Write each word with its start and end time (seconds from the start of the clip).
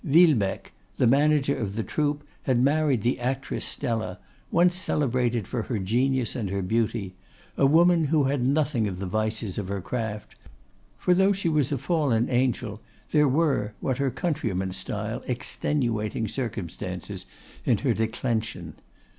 Villebecque, 0.03 0.71
the 0.97 1.05
manager 1.05 1.55
of 1.55 1.75
the 1.75 1.83
troop, 1.83 2.23
had 2.41 2.59
married 2.59 3.03
the 3.03 3.19
actress 3.19 3.63
Stella, 3.67 4.17
once 4.49 4.75
celebrated 4.75 5.47
for 5.47 5.61
her 5.61 5.77
genius 5.77 6.35
and 6.35 6.49
her 6.49 6.63
beauty; 6.63 7.13
a 7.55 7.67
woman 7.67 8.05
who 8.05 8.23
had 8.23 8.41
none 8.43 8.65
of 8.87 8.97
the 8.97 9.05
vices 9.05 9.59
of 9.59 9.67
her 9.67 9.79
craft, 9.79 10.33
for, 10.97 11.13
though 11.13 11.33
she 11.33 11.49
was 11.49 11.71
a 11.71 11.77
fallen 11.77 12.31
angel, 12.31 12.81
there 13.11 13.27
were 13.27 13.75
what 13.79 13.99
her 13.99 14.09
countrymen 14.09 14.71
style 14.71 15.21
extenuating 15.27 16.27
circumstances 16.27 17.27
in 17.63 17.77
her 17.77 17.93
declension. 17.93 18.73